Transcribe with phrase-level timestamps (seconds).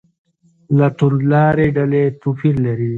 [0.77, 2.89] له توندلارې ډلې توپیر لري.